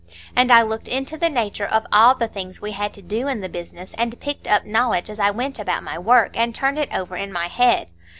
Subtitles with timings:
[0.35, 3.41] And I looked into the nature of all the things we had to do in
[3.41, 6.91] the business, and picked up knowledge as I went about my work, and turned it
[6.91, 7.89] over in my head.